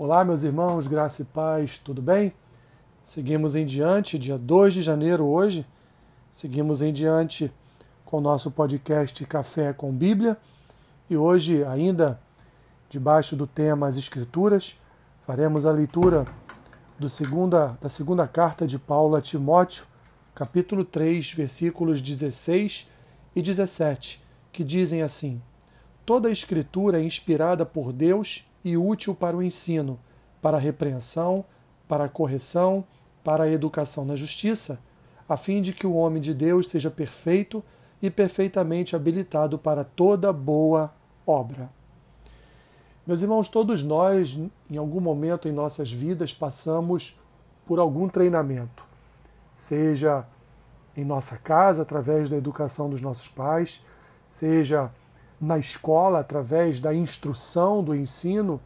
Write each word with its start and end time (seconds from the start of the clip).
Olá, 0.00 0.24
meus 0.24 0.44
irmãos, 0.44 0.86
graça 0.86 1.22
e 1.22 1.24
paz, 1.24 1.76
tudo 1.76 2.00
bem? 2.00 2.32
Seguimos 3.02 3.56
em 3.56 3.66
diante, 3.66 4.16
dia 4.16 4.38
2 4.38 4.74
de 4.74 4.80
janeiro 4.80 5.26
hoje, 5.26 5.66
seguimos 6.30 6.82
em 6.82 6.92
diante 6.92 7.52
com 8.04 8.18
o 8.18 8.20
nosso 8.20 8.52
podcast 8.52 9.26
Café 9.26 9.72
com 9.72 9.90
Bíblia 9.90 10.38
e 11.10 11.16
hoje, 11.16 11.64
ainda 11.64 12.16
debaixo 12.88 13.34
do 13.34 13.44
tema 13.44 13.88
As 13.88 13.96
Escrituras, 13.96 14.80
faremos 15.22 15.66
a 15.66 15.72
leitura 15.72 16.24
do 16.96 17.08
segunda, 17.08 17.76
da 17.82 17.88
segunda 17.88 18.28
carta 18.28 18.68
de 18.68 18.78
Paulo 18.78 19.16
a 19.16 19.20
Timóteo, 19.20 19.84
capítulo 20.32 20.84
3, 20.84 21.32
versículos 21.32 22.00
16 22.00 22.88
e 23.34 23.42
17, 23.42 24.22
que 24.52 24.62
dizem 24.62 25.02
assim: 25.02 25.42
Toda 26.06 26.28
a 26.28 26.32
Escritura 26.32 27.00
é 27.00 27.04
inspirada 27.04 27.66
por 27.66 27.92
Deus 27.92 28.47
e 28.68 28.76
útil 28.76 29.14
para 29.14 29.36
o 29.36 29.42
ensino, 29.42 29.98
para 30.42 30.56
a 30.56 30.60
repreensão, 30.60 31.44
para 31.88 32.04
a 32.04 32.08
correção, 32.08 32.84
para 33.24 33.44
a 33.44 33.50
educação 33.50 34.04
na 34.04 34.14
justiça, 34.14 34.78
a 35.28 35.36
fim 35.36 35.60
de 35.60 35.72
que 35.72 35.86
o 35.86 35.94
homem 35.94 36.20
de 36.20 36.34
Deus 36.34 36.68
seja 36.68 36.90
perfeito 36.90 37.62
e 38.00 38.10
perfeitamente 38.10 38.94
habilitado 38.94 39.58
para 39.58 39.84
toda 39.84 40.32
boa 40.32 40.92
obra. 41.26 41.70
Meus 43.06 43.22
irmãos, 43.22 43.48
todos 43.48 43.82
nós, 43.82 44.38
em 44.70 44.76
algum 44.76 45.00
momento 45.00 45.48
em 45.48 45.52
nossas 45.52 45.90
vidas, 45.90 46.34
passamos 46.34 47.18
por 47.66 47.78
algum 47.78 48.08
treinamento, 48.08 48.84
seja 49.52 50.26
em 50.96 51.04
nossa 51.04 51.38
casa, 51.38 51.82
através 51.82 52.28
da 52.28 52.36
educação 52.36 52.90
dos 52.90 53.00
nossos 53.00 53.28
pais, 53.28 53.84
seja 54.26 54.90
na 55.40 55.58
escola, 55.58 56.20
através 56.20 56.80
da 56.80 56.94
instrução, 56.94 57.82
do 57.82 57.94
ensino 57.94 58.60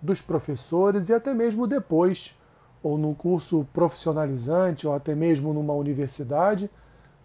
dos 0.00 0.20
professores 0.20 1.08
e 1.08 1.14
até 1.14 1.32
mesmo 1.32 1.66
depois, 1.66 2.38
ou 2.82 2.98
num 2.98 3.14
curso 3.14 3.66
profissionalizante, 3.72 4.86
ou 4.86 4.94
até 4.94 5.14
mesmo 5.14 5.54
numa 5.54 5.72
universidade, 5.72 6.70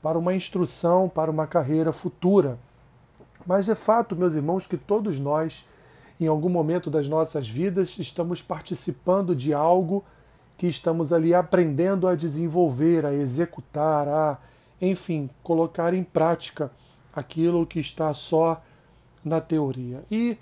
para 0.01 0.17
uma 0.17 0.33
instrução, 0.33 1.09
para 1.09 1.29
uma 1.29 1.45
carreira 1.45 1.91
futura. 1.91 2.57
Mas 3.45 3.67
é 3.67 3.75
fato, 3.75 4.15
meus 4.15 4.35
irmãos, 4.35 4.65
que 4.65 4.77
todos 4.77 5.19
nós, 5.19 5.67
em 6.19 6.27
algum 6.27 6.47
momento 6.47 6.89
das 6.89 7.09
nossas 7.09 7.49
vidas, 7.49 7.99
estamos 7.99 8.41
participando 8.41 9.35
de 9.35 9.53
algo 9.53 10.03
que 10.57 10.67
estamos 10.67 11.11
ali 11.11 11.33
aprendendo 11.33 12.07
a 12.07 12.15
desenvolver, 12.15 13.05
a 13.05 13.13
executar, 13.13 14.07
a, 14.07 14.37
enfim, 14.81 15.29
colocar 15.43 15.93
em 15.93 16.03
prática 16.03 16.71
aquilo 17.13 17.65
que 17.65 17.79
está 17.79 18.13
só 18.13 18.61
na 19.23 19.41
teoria. 19.41 20.03
E 20.09 20.37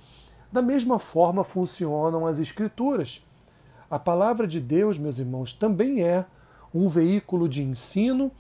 da 0.52 0.62
mesma 0.62 1.00
forma 1.00 1.44
funcionam 1.44 2.26
as 2.26 2.40
Escrituras. 2.40 3.26
A 3.90 3.98
palavra 3.98 4.48
de 4.48 4.60
Deus, 4.60 4.98
meus 4.98 5.20
irmãos, 5.20 5.54
também 5.54 6.04
é 6.04 6.26
um 6.74 6.88
veículo 6.88 7.48
de 7.48 7.64
ensino, 7.64 8.32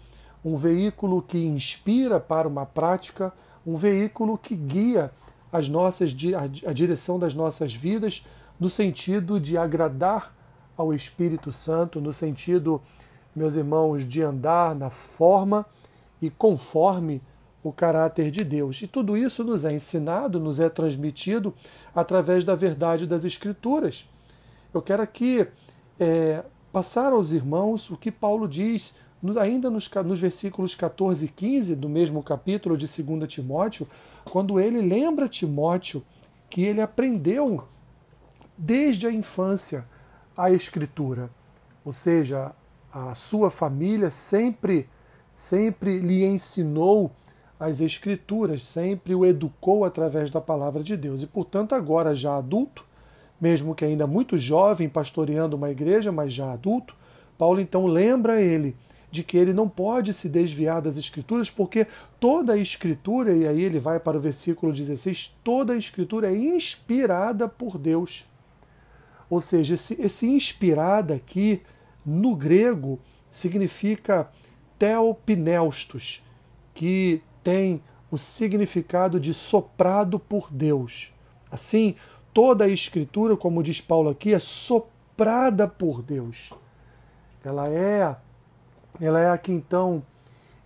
um 0.44 0.56
veículo 0.56 1.22
que 1.22 1.38
inspira 1.38 2.20
para 2.20 2.48
uma 2.48 2.66
prática, 2.66 3.34
um 3.66 3.76
veículo 3.76 4.38
que 4.38 4.56
guia 4.56 5.12
as 5.52 5.70
nossas, 5.70 6.16
a 6.66 6.74
direção 6.74 7.18
das 7.18 7.34
nossas 7.34 7.74
vidas 7.74 8.26
no 8.60 8.70
sentido 8.70 9.40
de 9.40 9.58
agradar 9.58 10.34
ao 10.76 10.94
Espírito 10.94 11.52
Santo, 11.52 12.00
no 12.00 12.14
sentido, 12.14 12.82
meus 13.36 13.56
irmãos, 13.56 14.06
de 14.08 14.22
andar 14.22 14.76
na 14.76 14.90
forma 14.90 15.66
e 16.22 16.30
conforme 16.30 17.22
o 17.68 17.73
caráter 17.73 18.32
de 18.32 18.44
Deus. 18.44 18.82
E 18.82 18.88
tudo 18.88 19.18
isso 19.18 19.44
nos 19.44 19.66
é 19.66 19.73
ensinado, 19.73 20.40
nos 20.40 20.60
é 20.60 20.70
transmitido 20.70 21.54
através 21.94 22.44
da 22.44 22.56
verdade 22.56 23.06
das 23.06 23.26
Escrituras. 23.26 24.10
Eu 24.73 24.82
quero 24.82 25.02
aqui 25.02 25.48
é, 26.00 26.44
passar 26.72 27.12
aos 27.12 27.32
irmãos 27.32 27.90
o 27.90 27.98
que 27.98 28.12
Paulo 28.12 28.48
diz, 28.48 28.95
ainda 29.40 29.70
nos, 29.70 29.90
nos 30.06 30.20
versículos 30.20 30.76
14 30.76 31.26
e 31.26 31.28
15 31.28 31.76
do 31.76 31.89
mesmo 31.89 32.22
capítulo 32.22 32.78
de 32.78 32.86
2 32.86 33.32
Timóteo, 33.32 33.88
quando 34.26 34.60
ele 34.60 34.82
lembra 34.82 35.28
Timóteo 35.28 36.04
que 36.49 36.61
ele 36.61 36.82
aprendeu 36.82 37.67
desde 38.58 39.08
a 39.08 39.11
infância 39.11 39.86
a 40.36 40.52
Escritura. 40.52 41.30
Ou 41.84 41.92
seja, 41.92 42.52
a 42.92 43.14
sua 43.16 43.49
família 43.49 44.10
sempre, 44.10 44.88
sempre 45.34 45.99
lhe 45.99 46.23
ensinou 46.26 47.11
as 47.60 47.82
Escrituras, 47.82 48.64
sempre 48.64 49.16
o 49.16 49.26
educou 49.26 49.84
através 49.84 50.30
da 50.30 50.40
palavra 50.40 50.84
de 50.84 50.95
Deus. 50.95 51.23
E, 51.23 51.28
portanto, 51.28 51.73
agora 51.73 52.14
já 52.14 52.38
adulto, 52.38 52.86
mesmo 53.42 53.73
que 53.73 53.86
ainda 53.86 54.06
muito 54.06 54.38
jovem, 54.38 54.88
pastoreando 54.88 55.56
uma 55.56 55.70
igreja, 55.70 56.12
mas 56.12 56.34
já 56.34 56.52
adulto, 56.52 56.96
Paulo 57.38 57.60
então 57.60 57.86
lembra 57.86 58.42
ele 58.42 58.76
de 59.10 59.23
que 59.23 59.38
ele 59.38 59.54
não 59.54 59.70
pode 59.70 60.14
se 60.14 60.28
desviar 60.28 60.82
das 60.82 60.98
Escrituras, 60.98 61.50
porque 61.50 61.88
toda 62.20 62.54
a 62.54 62.58
Escritura, 62.58 63.34
e 63.34 63.48
aí 63.48 63.62
ele 63.62 63.80
vai 63.80 64.00
para 64.00 64.17
o 64.17 64.22
versículo 64.22 64.72
16, 64.73 65.36
toda 65.44 65.73
a 65.73 65.78
Escritura 65.78 66.32
é 66.32 66.36
inspirada 66.36 67.48
por 67.48 67.78
Deus. 67.78 68.26
Ou 69.30 69.42
seja, 69.42 69.73
esse, 69.73 70.02
esse 70.02 70.28
inspirada 70.28 71.16
aqui, 71.16 71.62
no 72.06 72.36
grego, 72.36 73.00
significa 73.30 74.30
theopneustos, 74.78 76.23
que 76.73 77.22
tem 77.48 77.82
o 78.12 78.18
significado 78.18 79.22
de 79.22 79.34
soprado 79.34 80.20
por 80.20 80.50
Deus. 80.52 81.14
Assim, 81.50 81.96
toda 82.34 82.66
a 82.66 82.68
Escritura, 82.68 83.38
como 83.38 83.64
diz 83.64 83.80
Paulo 83.80 84.10
aqui, 84.10 84.34
é 84.34 84.40
soprada 84.40 85.66
por 85.66 86.02
Deus. 86.02 86.52
Ela 87.46 87.70
é, 87.70 88.18
ela 89.00 89.22
é 89.22 89.30
aqui 89.30 89.54
então 89.54 90.04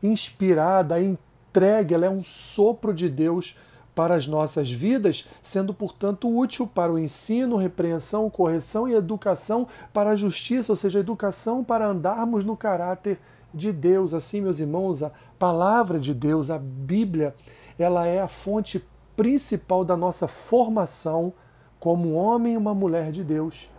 inspirada, 0.01 0.99
entregue, 0.99 1.93
ela 1.93 2.07
é 2.07 2.09
um 2.09 2.23
sopro 2.23 2.95
de 2.95 3.09
Deus 3.09 3.59
para 3.93 4.15
as 4.15 4.27
nossas 4.27 4.71
vidas, 4.71 5.27
sendo, 5.41 5.73
portanto, 5.73 6.33
útil 6.33 6.65
para 6.65 6.91
o 6.91 6.99
ensino, 6.99 7.57
repreensão, 7.57 8.29
correção 8.29 8.87
e 8.87 8.93
educação 8.93 9.67
para 9.93 10.11
a 10.11 10.15
justiça, 10.15 10.71
ou 10.71 10.75
seja, 10.75 10.99
educação 10.99 11.63
para 11.63 11.87
andarmos 11.87 12.43
no 12.43 12.55
caráter 12.55 13.19
de 13.53 13.71
Deus. 13.71 14.13
Assim, 14.13 14.41
meus 14.41 14.59
irmãos, 14.59 15.03
a 15.03 15.11
palavra 15.37 15.99
de 15.99 16.13
Deus, 16.13 16.49
a 16.49 16.57
Bíblia, 16.57 17.35
ela 17.77 18.05
é 18.05 18.21
a 18.21 18.27
fonte 18.27 18.85
principal 19.15 19.83
da 19.83 19.97
nossa 19.97 20.27
formação 20.27 21.33
como 21.79 22.13
homem 22.13 22.53
e 22.53 22.57
uma 22.57 22.73
mulher 22.73 23.11
de 23.11 23.23
Deus 23.23 23.69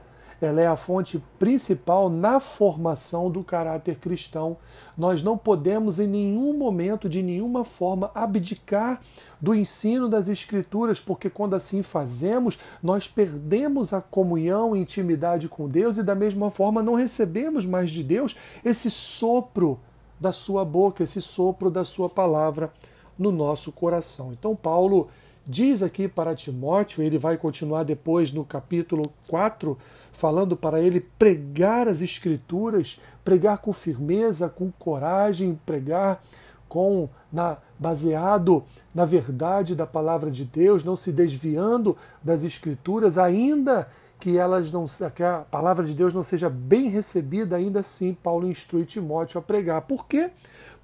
ela 0.45 0.61
é 0.61 0.67
a 0.67 0.77
fonte 0.77 1.23
principal 1.39 2.11
na 2.11 2.41
formação 2.41 3.31
do 3.31 3.45
caráter 3.45 3.97
cristão. 3.97 4.57
Nós 4.97 5.23
não 5.23 5.39
podemos 5.39 6.01
em 6.01 6.07
nenhum 6.07 6.57
momento, 6.57 7.09
de 7.09 7.23
nenhuma 7.23 7.65
forma, 7.65 8.11
abdicar 8.15 9.01
do 9.41 9.55
ensino 9.55 10.09
das 10.09 10.29
Escrituras, 10.29 10.99
porque 11.01 11.31
quando 11.31 11.55
assim 11.55 11.83
fazemos, 11.83 12.59
nós 12.83 13.07
perdemos 13.07 13.93
a 13.93 14.01
comunhão 14.01 14.75
e 14.75 14.81
intimidade 14.81 15.49
com 15.49 15.69
Deus 15.69 15.99
e, 15.99 16.03
da 16.03 16.15
mesma 16.15 16.51
forma, 16.51 16.83
não 16.83 16.95
recebemos 16.95 17.65
mais 17.65 17.91
de 17.91 18.03
Deus 18.03 18.37
esse 18.65 18.91
sopro 18.91 19.79
da 20.21 20.33
sua 20.33 20.65
boca, 20.65 21.03
esse 21.03 21.21
sopro 21.21 21.71
da 21.71 21.85
sua 21.85 22.09
palavra 22.09 22.73
no 23.19 23.31
nosso 23.31 23.73
coração. 23.73 24.33
Então, 24.33 24.55
Paulo 24.55 25.09
diz 25.47 25.83
aqui 25.83 26.09
para 26.09 26.35
Timóteo, 26.35 27.03
ele 27.03 27.19
vai 27.19 27.37
continuar 27.37 27.83
depois 27.83 28.33
no 28.33 28.45
capítulo 28.45 29.13
4, 29.29 29.77
falando 30.13 30.57
para 30.57 30.81
ele 30.81 31.01
pregar 31.19 31.89
as 31.89 32.03
Escrituras, 32.03 33.01
pregar 33.25 33.59
com 33.59 33.73
firmeza, 33.73 34.49
com 34.49 34.71
coragem, 34.79 35.59
pregar 35.67 36.23
com 36.69 37.09
na, 37.33 37.59
baseado 37.79 38.65
na 38.95 39.05
verdade 39.05 39.75
da 39.75 39.87
palavra 39.87 40.31
de 40.31 40.45
Deus, 40.45 40.85
não 40.85 40.97
se 40.97 41.13
desviando 41.13 41.97
das 42.23 42.45
Escrituras, 42.45 43.19
ainda 43.19 43.89
que 44.19 44.39
elas 44.39 44.71
não 44.71 44.85
que 45.13 45.23
a 45.23 45.39
palavra 45.51 45.85
de 45.85 45.95
Deus 45.95 46.15
não 46.15 46.23
seja 46.23 46.49
bem 46.49 46.89
recebida, 46.89 47.57
ainda 47.57 47.81
assim 47.81 48.15
Paulo 48.15 48.49
instrui 48.49 48.85
Timóteo 48.85 49.39
a 49.39 49.43
pregar. 49.43 49.83
Por 49.83 50.07
quê? 50.07 50.31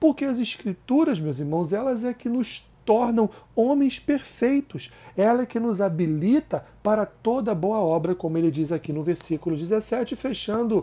Porque 0.00 0.24
as 0.24 0.40
Escrituras, 0.40 1.20
meus 1.20 1.38
irmãos, 1.38 1.72
elas 1.72 2.04
é 2.04 2.12
que 2.12 2.28
nos 2.28 2.68
tornam 2.88 3.28
homens 3.54 4.00
perfeitos. 4.00 4.90
Ela 5.14 5.42
é 5.42 5.46
que 5.46 5.60
nos 5.60 5.78
habilita 5.78 6.64
para 6.82 7.04
toda 7.04 7.54
boa 7.54 7.80
obra, 7.80 8.14
como 8.14 8.38
ele 8.38 8.50
diz 8.50 8.72
aqui 8.72 8.94
no 8.94 9.04
versículo 9.04 9.54
17, 9.54 10.16
fechando 10.16 10.82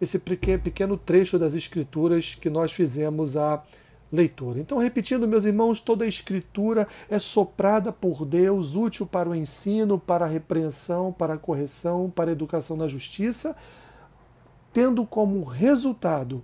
esse 0.00 0.20
pequeno 0.20 0.96
trecho 0.96 1.40
das 1.40 1.56
Escrituras 1.56 2.36
que 2.36 2.48
nós 2.48 2.70
fizemos 2.70 3.36
a 3.36 3.60
leitura. 4.12 4.60
Então, 4.60 4.78
repetindo, 4.78 5.26
meus 5.26 5.44
irmãos, 5.44 5.80
toda 5.80 6.04
a 6.04 6.08
Escritura 6.08 6.86
é 7.10 7.18
soprada 7.18 7.90
por 7.90 8.24
Deus, 8.24 8.76
útil 8.76 9.04
para 9.04 9.28
o 9.28 9.34
ensino, 9.34 9.98
para 9.98 10.26
a 10.26 10.28
repreensão, 10.28 11.12
para 11.12 11.34
a 11.34 11.38
correção, 11.38 12.08
para 12.08 12.30
a 12.30 12.32
educação 12.32 12.76
na 12.76 12.86
justiça, 12.86 13.56
tendo 14.72 15.04
como 15.04 15.42
resultado 15.42 16.40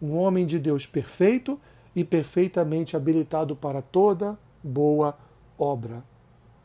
um 0.00 0.14
homem 0.14 0.44
de 0.44 0.58
Deus 0.58 0.84
perfeito 0.84 1.58
e 1.96 2.04
perfeitamente 2.04 2.96
habilitado 2.96 3.54
para 3.54 3.80
toda 3.80 4.38
boa 4.62 5.16
obra. 5.58 6.02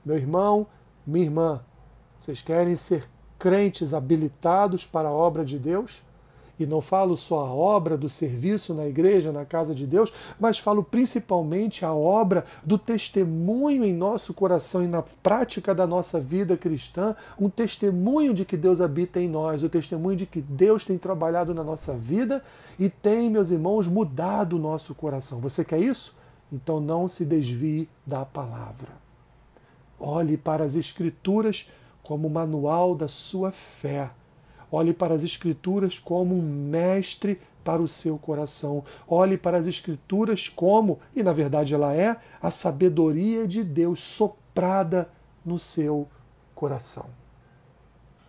Meu 0.06 0.16
irmão, 0.16 0.68
minha 1.06 1.26
irmã, 1.26 1.62
vocês 2.18 2.42
querem 2.42 2.76
ser 2.76 3.08
crentes 3.38 3.94
habilitados 3.94 4.86
para 4.86 5.10
a 5.10 5.14
obra 5.14 5.46
de 5.46 5.60
Deus, 5.60 6.02
e 6.60 6.66
não 6.66 6.82
falo 6.82 7.16
só 7.16 7.46
a 7.46 7.54
obra 7.54 7.96
do 7.96 8.10
serviço 8.10 8.74
na 8.74 8.88
igreja, 8.88 9.32
na 9.32 9.46
casa 9.46 9.76
de 9.76 9.86
Deus, 9.86 10.12
mas 10.40 10.58
falo 10.58 10.84
principalmente 10.84 11.86
a 11.86 11.94
obra 11.94 12.46
do 12.64 12.78
testemunho 12.78 13.84
em 13.84 13.94
nosso 13.94 14.34
coração 14.34 14.84
e 14.84 14.88
na 14.88 15.04
prática 15.04 15.74
da 15.76 15.86
nossa 15.86 16.20
vida 16.20 16.58
cristã, 16.58 17.16
um 17.40 17.50
testemunho 17.50 18.34
de 18.34 18.44
que 18.44 18.58
Deus 18.58 18.82
habita 18.82 19.20
em 19.20 19.30
nós, 19.30 19.64
o 19.64 19.70
testemunho 19.70 20.18
de 20.18 20.26
que 20.26 20.42
Deus 20.42 20.84
tem 20.84 20.98
trabalhado 20.98 21.54
na 21.54 21.64
nossa 21.64 21.94
vida 21.94 22.44
e 22.80 22.90
tem, 22.90 23.30
meus 23.30 23.52
irmãos, 23.52 23.88
mudado 23.88 24.56
o 24.56 24.60
nosso 24.60 24.96
coração. 24.96 25.40
Você 25.40 25.64
quer 25.64 25.80
isso? 25.80 26.16
Então 26.52 26.80
não 26.80 27.08
se 27.08 27.26
desvie 27.26 27.90
da 28.06 28.26
palavra. 28.26 28.90
Olhe 30.00 30.38
para 30.38 30.64
as 30.64 30.76
Escrituras 30.76 31.70
como 32.04 32.30
manual 32.30 32.96
da 32.96 33.08
sua 33.08 33.52
fé 33.52 34.12
Olhe 34.72 34.94
para 34.94 35.16
as 35.16 35.24
Escrituras 35.24 35.98
como 35.98 36.36
um 36.36 36.42
mestre 36.42 37.40
para 37.64 37.82
o 37.82 37.88
seu 37.88 38.18
coração. 38.18 38.84
Olhe 39.08 39.38
para 39.38 39.58
as 39.58 39.68
Escrituras 39.68 40.50
como, 40.50 41.00
e 41.16 41.24
na 41.24 41.32
verdade 41.32 41.74
ela 41.74 41.94
é, 41.94 42.18
a 42.42 42.52
sabedoria 42.52 43.48
de 43.48 43.64
Deus 43.64 44.00
soprada 44.00 45.10
no 45.46 45.58
seu 45.58 46.08
coração. 46.54 47.06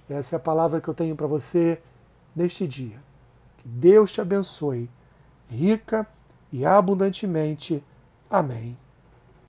Essa 0.08 0.36
é 0.36 0.38
a 0.38 0.40
palavra 0.40 0.80
que 0.80 0.88
eu 0.88 0.94
tenho 0.94 1.16
para 1.16 1.26
você 1.26 1.80
neste 2.34 2.66
dia. 2.66 3.00
Que 3.58 3.68
Deus 3.68 4.12
te 4.12 4.20
abençoe, 4.20 4.88
rica 5.50 6.06
e 6.52 6.64
abundantemente. 6.64 7.82
Amém 8.30 8.76